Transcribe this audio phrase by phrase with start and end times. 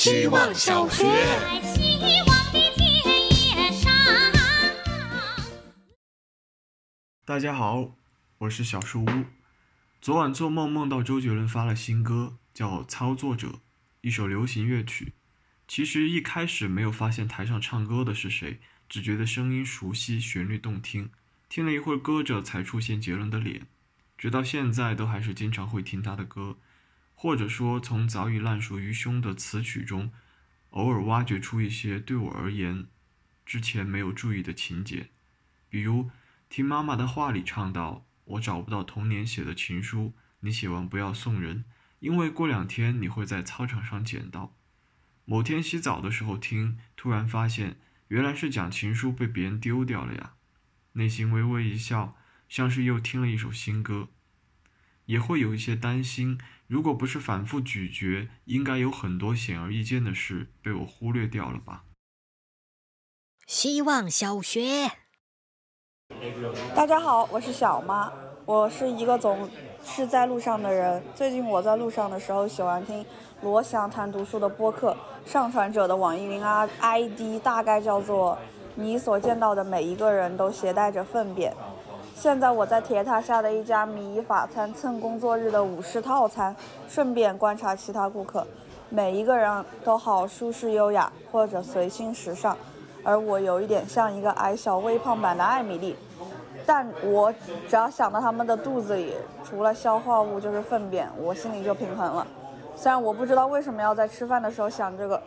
[0.00, 1.04] 希望小学。
[7.26, 7.96] 大家好，
[8.38, 9.08] 我是小树屋。
[10.00, 13.48] 昨晚做梦梦到周杰伦发了新歌，叫《操作者》，
[14.00, 15.12] 一首流行乐曲。
[15.68, 18.58] 其实一开始没有发现台上唱歌的是谁，
[18.88, 21.10] 只觉得声音熟悉，旋律动听。
[21.50, 23.66] 听了一会儿歌着，才出现杰伦的脸。
[24.16, 26.56] 直到现在都还是经常会听他的歌，
[27.22, 30.10] 或者说从早已烂熟于胸的词曲中，
[30.70, 32.86] 偶尔挖掘出一些对我而言
[33.44, 35.10] 之前没有注意的情节，
[35.68, 36.08] 比如
[36.48, 41.66] 听妈妈的话里唱到：“我找不到童年写的情书，你写完不要送人，
[41.98, 44.56] 因为过两天你会在操场上捡到。”
[45.26, 47.78] 某天洗澡的时候听，突然发现
[48.08, 50.32] 原来是讲情书被别人丢掉了呀，
[50.92, 52.16] 内心微微一笑，
[52.48, 54.08] 像是又听了一首新歌。
[55.10, 56.38] 也会有一些担心，
[56.68, 61.82] 如果不是反复咀嚼，应该有很多显而易见的事被我忽略掉了吧。
[63.44, 64.92] 希望小学，
[66.76, 68.12] 大家好，我是小妈，
[68.44, 69.50] 我是一个总
[69.84, 71.02] 是在路上的人。
[71.16, 73.04] 最近我在路上的时候，喜欢听
[73.42, 74.96] 罗翔谈读书的播客。
[75.26, 78.38] 上传者的网易云啊 ID 大概叫做
[78.76, 81.52] “你所见到的每一个人都携带着粪便”。
[82.20, 86.54] 现在我在铁塔下的一家米法餐蹭工作日的午市套餐，
[86.86, 88.46] 顺便观察其他顾客，
[88.90, 92.54] 每一个人都好舒适优雅或者随心时尚，
[93.02, 95.96] 而我有一点像一个矮小微胖版的艾米丽。
[96.66, 97.32] 但我
[97.66, 102.26] 只要想到他们的肚子里除了消化物就是粪便，我心里就平衡了。
[102.76, 105.18] 虽然我不知道为什么要在吃饭的时候想这个，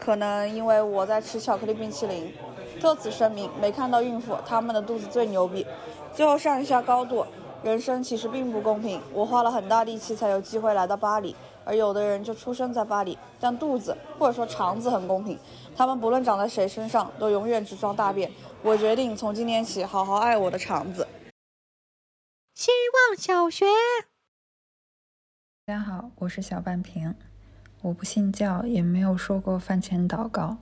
[0.00, 2.34] 可能因为我在吃巧克力冰淇淋。
[2.80, 5.66] 特此声明，没看到孕妇，他们的肚子最牛逼。
[6.12, 7.24] 最后上一下高度，
[7.62, 9.00] 人生其实并不公平。
[9.12, 13.16] 我花了很大力气才有机会来到巴黎，而有的人就出生在巴黎。
[13.38, 15.38] 但肚子或者说肠子很公平，
[15.76, 18.30] 他们不论长在谁身上，都永远只装大便。
[18.62, 21.06] 我决定从今天起好好爱我的肠子。
[22.54, 22.70] 希
[23.08, 23.64] 望小学。
[25.64, 27.14] 大家好，我是小半瓶。
[27.82, 30.58] 我不信教，也没有说过饭前祷告。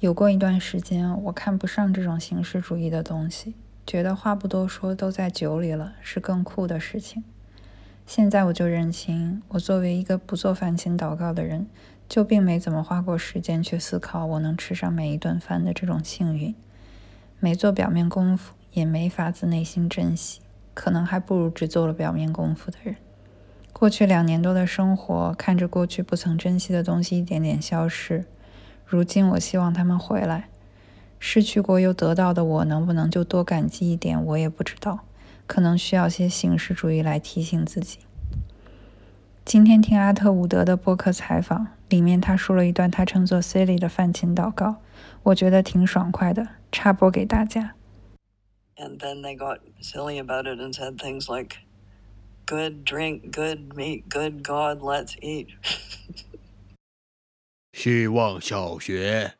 [0.00, 3.54] 有过一段时间，我看不上这种形式主义的东西，
[3.86, 7.24] 觉得话不多说，都在酒里了，是更酷的事情。
[8.06, 11.66] 现在我就认清，我作为一个不做饭前祷告的人，
[12.08, 16.54] 就并没怎么花过时间去思考我能吃上每一顿饭的这种幸运，
[17.40, 20.40] 没做表面功夫，也没法自内心珍惜，
[20.74, 22.96] 可能还不如只做了表面功夫的人。
[23.72, 28.26] 过去两年多的生活，看着过去不曾珍惜的东西一点点消失，
[28.86, 30.48] 如今我希望他们回来。
[31.24, 34.20] 失去过又得到的我，能不能就多感激一点？
[34.24, 35.06] 我也不知道，
[35.46, 38.00] 可能需要些形式主义来提醒自己。
[39.44, 44.78] 今天听阿特伍德的播客采访，里面他说了一段他称作 “silly” 的饭前祷告，
[45.22, 47.76] 我觉得挺爽快的，插播给大家。
[48.74, 51.58] And then they got silly about it and said things like.
[52.44, 55.46] Good drink, good meat, good God, let's eat.
[57.72, 59.34] 希望小学。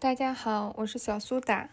[0.00, 1.70] 大家好，我是小苏打。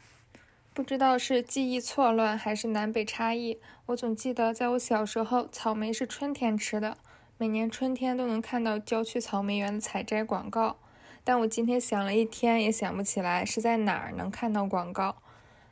[0.73, 6.97] 不知道是记忆错乱还是南北差异，我总记得在我小时候，草莓是春天吃的，
[7.37, 10.77] 每年春天都能看到郊区草莓园的采摘广告。
[11.23, 15.17] 但我今天想了一天，也想不起来是在哪儿能看到广告，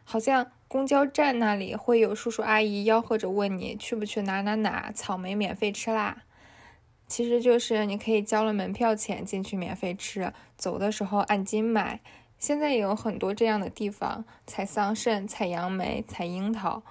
[0.04, 0.52] 好像。
[0.68, 6.24] 公交站那里会有叔叔阿姨吆喝着问你去不去哪哪哪，草莓免费吃啦。
[7.08, 12.00] 其实就是你可以交了门票钱进去免费吃，走的时候按斤买。
[12.44, 16.84] 现在也有很多这样的地方，采桑葚、采杨梅、采樱桃。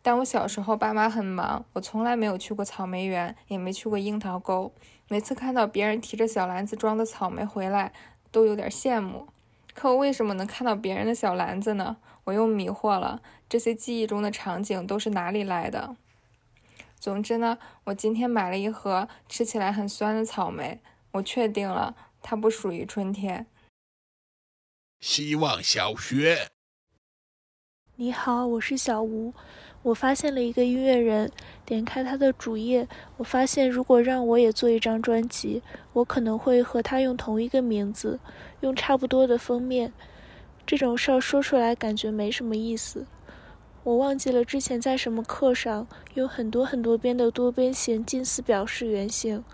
[0.00, 4.72] 但我小时候爸妈很忙，我从来没有去过草莓园，也没去过樱桃沟。
[5.08, 7.92] 每次看到别人提着小篮子装的草莓回来，
[8.30, 9.28] 都有点羡慕。
[9.74, 11.98] 可我为什么能看到别人的小篮子呢？
[12.24, 15.94] 我又迷惑了，这些记忆中的场景都是哪里来的？
[16.98, 20.80] 总之呢，我今天买了一盒吃起来很酸的草莓，
[21.12, 23.44] 我确定了，它不属于春天。
[25.06, 26.48] 希望小学，
[27.96, 29.34] 你好，我是小吴。
[29.82, 31.30] 我发现了一个音乐人，
[31.66, 35.62] 点开他的主页，我发现如果让我也做一张专辑，
[35.92, 38.18] 我可能会和他用同一个名字，
[38.62, 39.92] 用差不多的封面。
[40.64, 43.06] 这种事儿说出来感觉没什么意思。
[43.82, 49.44] 我忘记了之前在什么课上用很多很多边的多边形近似表示圆形，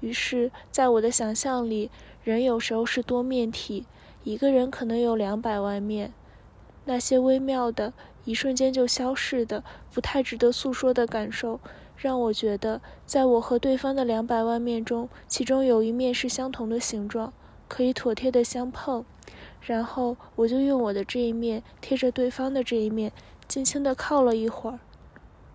[0.00, 1.90] 于是，在我的想象里，
[2.22, 3.86] 人有时候是多面体，
[4.24, 6.12] 一个人可能有两百万面。
[6.84, 7.92] 那些微妙的、
[8.24, 9.62] 一瞬间就消逝的、
[9.92, 11.60] 不太值得诉说的感受，
[11.96, 17.32] 让我觉得，在我和对方的两百万面中，其中有一面是相同的形状，
[17.68, 19.04] 可以妥帖的相碰。
[19.60, 23.12] 然后我就用我的这一面贴着对方的这一面，
[23.48, 24.78] 轻轻地靠了一会儿。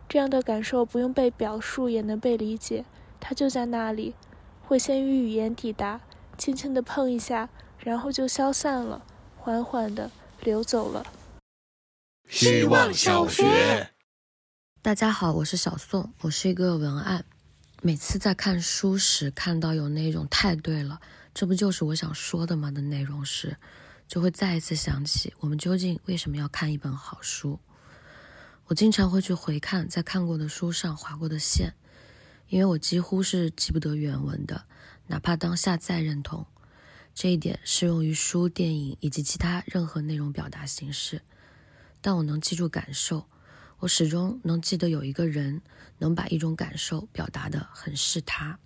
[0.08, 2.86] 这样的感受不用被表述也能被理解，
[3.20, 4.14] 它就在那里，
[4.62, 6.02] 会先于语言抵达，
[6.38, 7.50] 轻轻地碰一下，
[7.84, 10.10] 然后就消散了，缓缓的
[10.42, 11.06] 流走了。
[12.30, 13.90] 希望小学。
[14.82, 17.26] 大家好，我是小宋，我是一个文案。
[17.82, 21.02] 每次在看书时，看到有那种“太对了，
[21.34, 23.58] 这不就是我想说的吗”的内容时，
[24.08, 27.60] 就会再一次想起我们究竟为什么要看一本好书。
[28.68, 31.74] 我经常会去回看在看过的书上划过的线，
[32.48, 34.64] 因为我几乎是记不得原文的，
[35.08, 36.48] 哪怕当下再认同。
[37.14, 41.22] 这一点适用于书、电影以及其他任何内容表达形式，
[42.02, 43.26] 但我能记住感受。
[43.80, 45.62] 我始终能记得有一个人
[45.98, 48.58] 能把一种感受表达的很是他。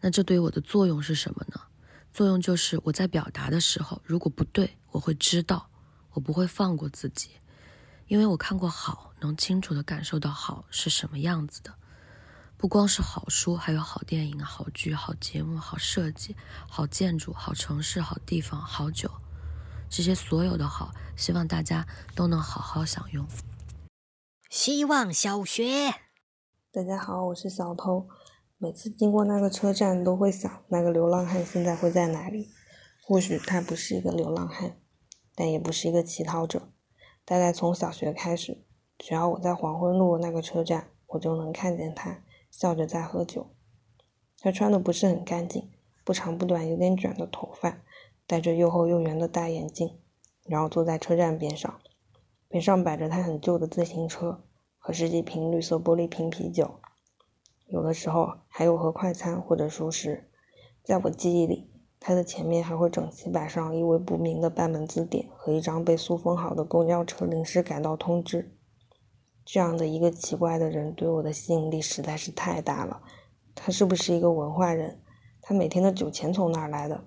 [0.00, 1.60] 那这对于我的作用是什么呢？
[2.12, 5.70] 作用就是我在表达的时候，如果不对，我会知道，
[6.12, 7.30] 我不会放过自己，
[8.08, 11.72] 因为我看过好，能清楚的感受到好是什么样子的。
[12.62, 16.36] 不光是好书，还有好电影、好剧、好节目、好设计、
[16.68, 19.10] 好建筑、好城市、好地方、好酒，
[19.90, 23.26] 这些所有的好，希望大家都能好好享用。
[24.48, 25.92] 希望小学，
[26.70, 28.06] 大家好，我是小偷。
[28.58, 32.48] 每次经过那个车站，都会想那个流浪汉现在会在哪里。
[33.04, 34.76] 或许他不是一个流浪汉，
[35.34, 36.68] 但也不是一个乞讨者。
[37.24, 38.64] 大概从小学开始，
[38.96, 43.48] 只要我在黄昏路那个车站，我就能看见他笑着在喝酒。
[44.38, 45.70] 他穿的不是很干净，
[46.04, 47.78] 不长不短，有点卷的头发，
[48.26, 49.98] 戴着又厚又圆的大眼镜，
[50.44, 51.80] 然后坐在车站边上。
[52.48, 54.44] 边上摆着他很旧的自行车
[54.76, 56.74] 和十几瓶绿色玻璃瓶啤酒，
[57.68, 60.28] 有的时候还有盒快餐或者熟食。
[60.84, 68.54] 在我记忆里，他的前面还会整齐摆上意味不明的半本字典和一张被塑封好的公交车临时改道通知。
[69.44, 73.02] 这样的一个奇怪的人对我的吸引力实在是太大了。
[73.54, 75.00] 他是不是一个文化人？
[75.40, 77.04] 他每天的酒钱从哪儿来的？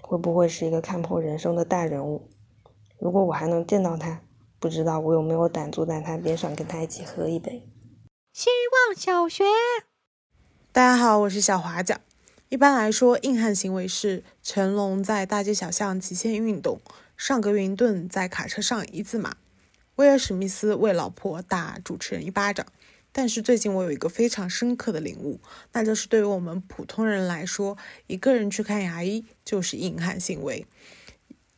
[0.00, 2.28] 会不会是一个看破人生的大人物？
[2.98, 4.22] 如果我还能见到他。
[4.60, 7.68] 不知道我有没有胆坐在他边上跟他一起喝一杯。
[8.32, 8.48] 希
[8.88, 9.44] 望小学，
[10.72, 11.98] 大家好，我是小华脚。
[12.48, 16.80] 一般来说，硬汉行为是成龙在大街小巷极限运动，
[17.14, 19.36] 上格云顿在卡车上一字马，
[19.96, 22.66] 威尔史密斯为老婆打主持人一巴掌。
[23.12, 25.38] 但是最近我有一个非常深刻的领悟，
[25.72, 30.66] 那就是对于我们普通人来说，一个人去看牙医就是硬汉行为，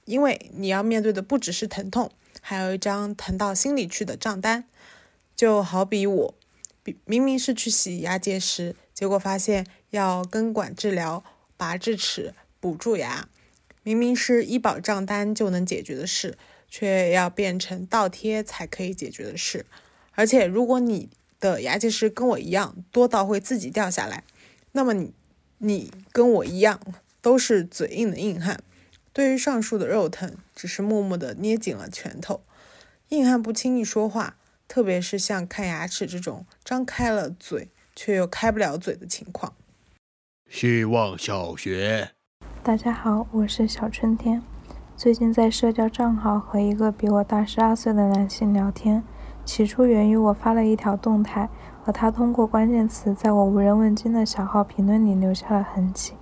[0.04, 2.10] 因为你要面对的不只是疼痛。
[2.42, 4.64] 还有一张疼到心里去的账单，
[5.34, 6.34] 就好比我，
[7.06, 11.24] 明明是去洗牙结石，结果发现要根管治疗、
[11.56, 13.30] 拔智齿、补蛀牙，
[13.82, 16.36] 明明是医保账单就能解决的事，
[16.68, 19.66] 却要变成倒贴才可以解决的事。
[20.14, 24.24] 而且，如果你的牙结石跟我一样多到会自己掉下来，
[24.72, 25.12] 那么你，
[25.58, 26.80] 你跟我一样
[27.20, 28.62] 都是嘴硬的硬汉。
[29.12, 32.42] 对于上述的肉疼，只是默默地捏紧了拳头。
[33.10, 34.36] 硬汉不轻易说话，
[34.66, 39.54] 特别是像看牙齿这种张开了嘴却又开不了嘴的情况。
[40.50, 42.12] 希望小学，
[42.62, 44.42] 大家好，我是小春天。
[44.96, 49.04] 最近在社交账号和一个比我大十二岁的男性聊天，
[49.44, 51.50] 起初源于我发了一条动态，
[51.84, 56.14] 和他通过关键词在我无人问津的小号评论里留下了痕迹。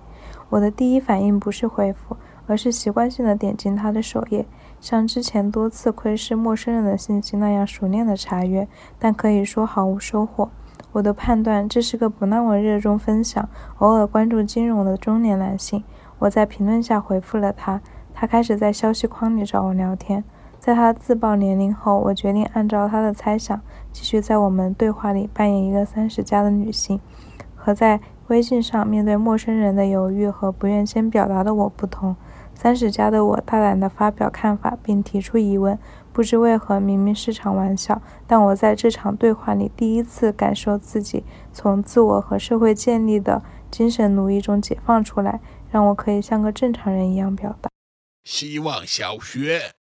[0.49, 2.17] 我的第一反应不是回复。
[2.47, 4.45] 而是习惯性的点进他的首页，
[4.79, 8.67] 像之前多次窥视陌生人的信息那样熟练的查阅，
[8.99, 10.51] 但可以说毫无收获。
[10.91, 15.83] 我的判断，这是个不那么热衷分享、偶尔关注金融的中年男性。
[16.19, 17.81] 我在评论下回复了他，
[18.15, 20.23] 他开始在消息框里找我聊天。
[20.57, 26.99] 在他自报年龄后，我决定按照他的猜想，继续在我们对话里扮演一个三十加的女性，
[27.53, 32.15] 和在微信上面对陌生人的犹豫和不愿先表达的我不同。
[32.55, 35.77] 三十加的我大胆地发表看法，并提出疑问。
[36.13, 47.69] 不知为何，明明是场玩笑，但我在这场对话里第一次感受自己从自我和社会建立的精神奴役中解放出来，让我可以像个正常人一样表达。
[48.25, 49.75] 希望小学，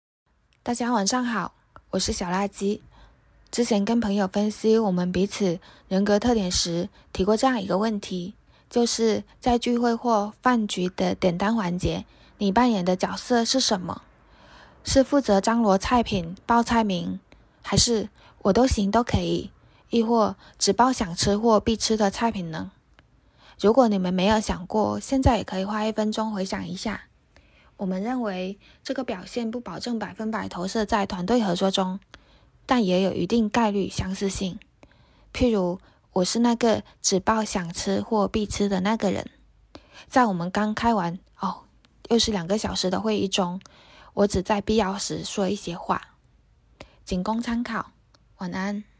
[0.61, 1.55] 大家晚上好，
[1.91, 2.81] 我是小垃圾。
[3.49, 8.33] 之前跟朋友分析我们彼此人格特点时，提过这样一个问题，
[8.69, 12.03] 就是在聚会或饭局的点单环节。
[12.37, 14.01] 你扮演的角色是什么？
[14.83, 17.21] 是负责张罗菜品、报菜名，
[17.61, 18.09] 还是
[18.39, 19.51] 我都行都可以？
[19.89, 22.73] 亦或只报想吃或必吃的菜品呢？
[23.57, 27.03] 如果你们没有想过，现在也可以花一分钟回想一下。
[27.83, 31.99] 我们认为这个表现不保证百分百投射在团队合作中，
[32.65, 34.57] 但也有一定概率相似性。
[35.33, 35.81] 譬如，
[36.13, 39.29] 我是那个只报想吃或必吃的那个人，
[40.07, 41.65] 在我们刚开完哦，
[42.09, 43.59] 又是两个小时的会议中，
[44.13, 46.01] 我只在必要时说一些话，
[47.03, 47.91] 仅供参考。
[48.37, 48.92] 晚安。